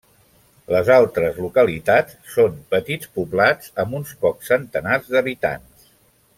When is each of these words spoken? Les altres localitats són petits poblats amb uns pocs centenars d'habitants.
Les 0.75 0.87
altres 0.95 1.37
localitats 1.43 2.17
són 2.37 2.57
petits 2.77 3.13
poblats 3.19 3.71
amb 3.85 4.01
uns 4.01 4.17
pocs 4.27 4.53
centenars 4.55 5.15
d'habitants. 5.17 5.97